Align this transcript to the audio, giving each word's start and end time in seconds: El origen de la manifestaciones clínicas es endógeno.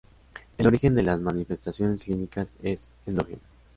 El 0.57 0.65
origen 0.65 0.95
de 0.95 1.03
la 1.03 1.15
manifestaciones 1.15 2.01
clínicas 2.01 2.55
es 2.63 2.89
endógeno. 3.05 3.43